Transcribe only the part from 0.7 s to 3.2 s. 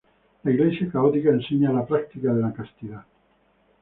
católica enseña la práctica de la castidad.